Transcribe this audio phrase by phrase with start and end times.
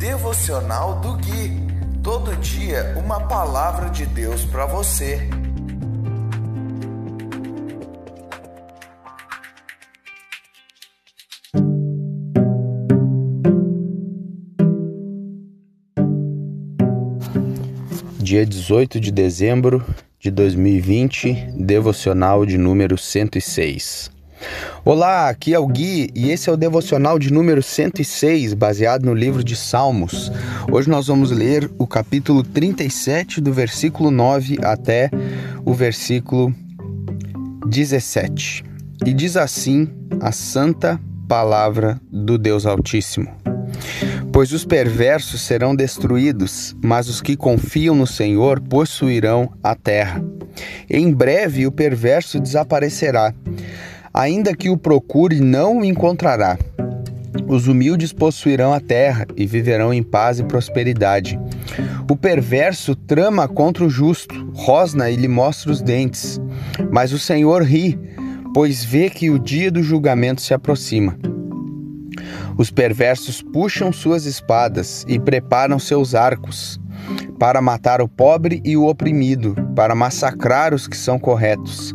[0.00, 1.60] Devocional do Gui.
[2.02, 5.28] Todo dia uma palavra de Deus para você.
[18.18, 19.84] Dia 18 de dezembro
[20.18, 24.10] de 2020, devocional de número 106.
[24.84, 29.12] Olá, aqui é o Gui e esse é o devocional de número 106, baseado no
[29.12, 30.32] livro de Salmos.
[30.70, 35.10] Hoje nós vamos ler o capítulo 37, do versículo 9 até
[35.64, 36.54] o versículo
[37.66, 38.64] 17.
[39.04, 39.88] E diz assim
[40.20, 40.98] a santa
[41.28, 43.28] palavra do Deus Altíssimo:
[44.32, 50.24] Pois os perversos serão destruídos, mas os que confiam no Senhor possuirão a terra.
[50.88, 53.34] Em breve o perverso desaparecerá
[54.12, 56.58] Ainda que o procure, não o encontrará.
[57.46, 61.38] Os humildes possuirão a terra e viverão em paz e prosperidade.
[62.08, 66.40] O perverso trama contra o justo, rosna e lhe mostra os dentes.
[66.90, 67.98] Mas o Senhor ri,
[68.52, 71.16] pois vê que o dia do julgamento se aproxima.
[72.58, 76.80] Os perversos puxam suas espadas e preparam seus arcos
[77.40, 81.94] para matar o pobre e o oprimido, para massacrar os que são corretos.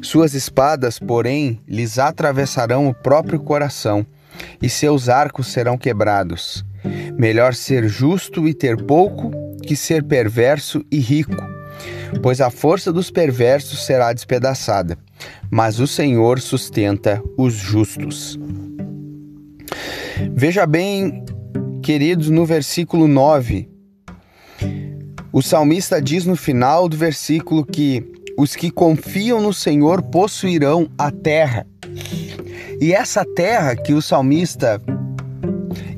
[0.00, 4.06] Suas espadas, porém, lhes atravessarão o próprio coração,
[4.62, 6.64] e seus arcos serão quebrados.
[7.18, 9.32] Melhor ser justo e ter pouco
[9.66, 11.42] que ser perverso e rico,
[12.22, 14.96] pois a força dos perversos será despedaçada,
[15.50, 18.38] mas o Senhor sustenta os justos.
[20.32, 21.24] Veja bem,
[21.82, 23.73] queridos, no versículo 9,
[25.34, 28.06] o salmista diz no final do versículo que
[28.38, 31.66] os que confiam no Senhor possuirão a terra.
[32.80, 34.80] E essa terra que o salmista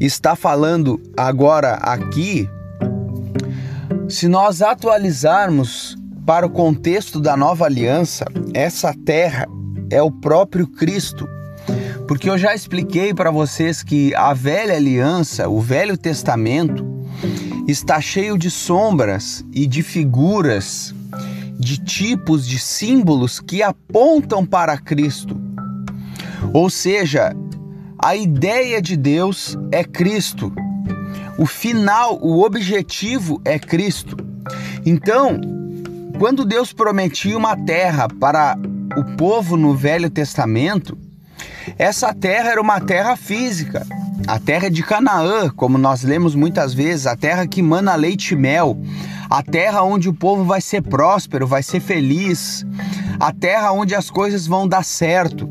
[0.00, 2.48] está falando agora aqui,
[4.08, 9.46] se nós atualizarmos para o contexto da nova aliança, essa terra
[9.91, 11.28] é o próprio Cristo.
[12.08, 16.95] Porque eu já expliquei para vocês que a velha aliança, o Velho Testamento,
[17.66, 20.94] está cheio de sombras e de figuras
[21.59, 25.41] de tipos de símbolos que apontam para Cristo.
[26.53, 27.34] Ou seja,
[27.99, 30.53] a ideia de Deus é Cristo.
[31.38, 34.16] O final, o objetivo é Cristo.
[34.84, 35.41] Então,
[36.19, 38.56] quando Deus prometia uma terra para
[38.97, 40.97] o povo no Velho Testamento,
[41.78, 43.87] essa terra era uma terra física,
[44.27, 48.37] a terra de Canaã, como nós lemos muitas vezes, a terra que mana leite e
[48.37, 48.78] mel,
[49.28, 52.65] a terra onde o povo vai ser próspero, vai ser feliz,
[53.21, 55.49] a terra onde as coisas vão dar certo.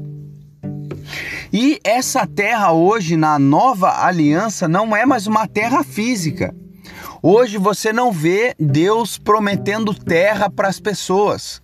[1.54, 6.54] E essa terra hoje, na nova aliança, não é mais uma terra física.
[7.28, 11.60] Hoje você não vê Deus prometendo terra para as pessoas.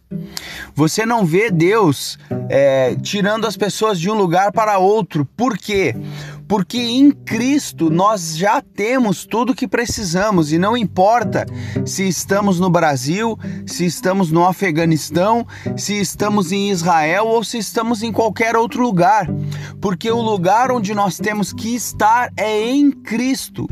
[0.74, 2.18] Você não vê Deus
[2.50, 5.24] é, tirando as pessoas de um lugar para outro.
[5.38, 5.96] Por quê?
[6.52, 11.46] Porque em Cristo nós já temos tudo o que precisamos e não importa
[11.86, 15.48] se estamos no Brasil, se estamos no Afeganistão,
[15.78, 19.30] se estamos em Israel ou se estamos em qualquer outro lugar,
[19.80, 23.66] porque o lugar onde nós temos que estar é em Cristo.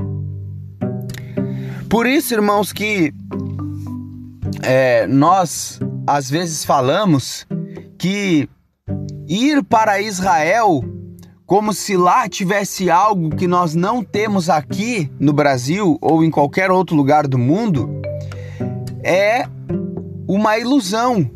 [1.90, 3.14] Por isso, irmãos, que
[4.64, 7.46] é, nós às vezes falamos
[7.98, 8.48] que
[9.28, 10.82] ir para Israel
[11.50, 16.70] como se lá tivesse algo que nós não temos aqui no Brasil ou em qualquer
[16.70, 17.90] outro lugar do mundo,
[19.02, 19.48] é
[20.28, 21.28] uma ilusão.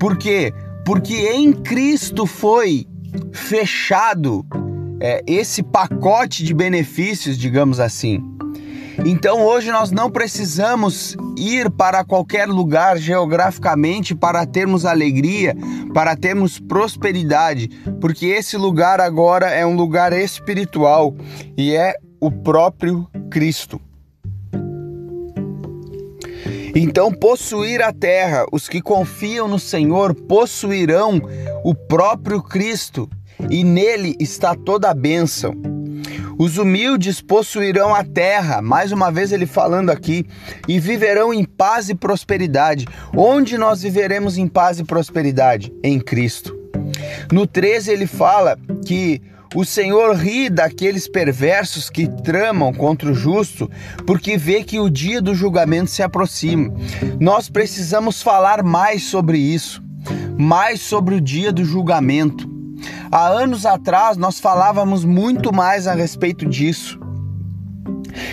[0.00, 0.54] Por quê?
[0.86, 2.86] Porque em Cristo foi
[3.30, 4.42] fechado
[5.00, 8.24] é, esse pacote de benefícios, digamos assim.
[9.08, 15.54] Então hoje nós não precisamos ir para qualquer lugar geograficamente para termos alegria,
[15.94, 17.68] para termos prosperidade,
[18.00, 21.14] porque esse lugar agora é um lugar espiritual
[21.56, 23.80] e é o próprio Cristo.
[26.74, 31.22] Então, possuir a terra, os que confiam no Senhor possuirão
[31.64, 33.08] o próprio Cristo,
[33.48, 35.75] e nele está toda a bênção.
[36.38, 40.26] Os humildes possuirão a terra, mais uma vez ele falando aqui,
[40.68, 42.86] e viverão em paz e prosperidade.
[43.16, 45.72] Onde nós viveremos em paz e prosperidade?
[45.82, 46.54] Em Cristo.
[47.32, 49.22] No 13 ele fala que
[49.54, 53.70] o Senhor ri daqueles perversos que tramam contra o justo,
[54.06, 56.74] porque vê que o dia do julgamento se aproxima.
[57.18, 59.82] Nós precisamos falar mais sobre isso,
[60.36, 62.55] mais sobre o dia do julgamento.
[63.10, 66.98] Há anos atrás nós falávamos muito mais a respeito disso.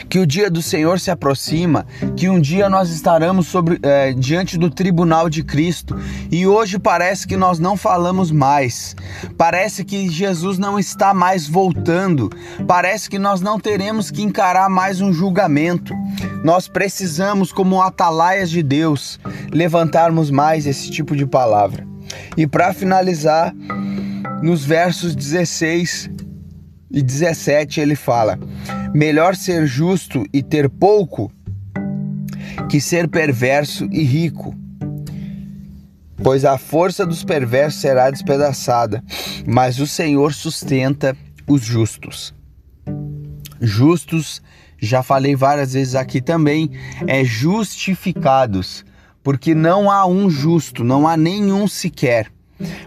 [0.09, 1.85] que o dia do Senhor se aproxima,
[2.15, 5.99] que um dia nós estaremos sobre, é, diante do tribunal de Cristo
[6.31, 8.95] e hoje parece que nós não falamos mais,
[9.37, 12.29] parece que Jesus não está mais voltando,
[12.67, 15.93] parece que nós não teremos que encarar mais um julgamento.
[16.43, 19.19] Nós precisamos, como atalaias de Deus,
[19.51, 21.87] levantarmos mais esse tipo de palavra.
[22.37, 23.53] E para finalizar,
[24.43, 26.09] nos versos 16
[26.91, 28.37] e 17 ele fala:
[28.93, 31.31] Melhor ser justo e ter pouco
[32.69, 34.53] que ser perverso e rico.
[36.21, 39.01] Pois a força dos perversos será despedaçada,
[39.47, 41.15] mas o Senhor sustenta
[41.47, 42.35] os justos.
[43.61, 44.41] Justos,
[44.77, 46.69] já falei várias vezes aqui também,
[47.07, 48.83] é justificados,
[49.23, 52.29] porque não há um justo, não há nenhum sequer.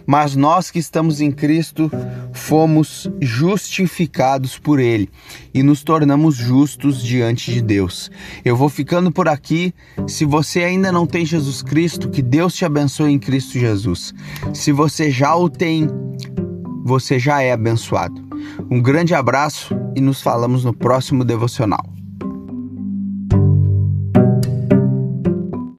[0.07, 1.91] Mas nós que estamos em Cristo
[2.33, 5.09] fomos justificados por Ele
[5.53, 8.11] e nos tornamos justos diante de Deus.
[8.45, 9.75] Eu vou ficando por aqui.
[10.07, 14.15] Se você ainda não tem Jesus Cristo, que Deus te abençoe em Cristo Jesus.
[14.53, 15.89] Se você já o tem,
[16.85, 18.25] você já é abençoado.
[18.71, 21.96] Um grande abraço e nos falamos no próximo devocional.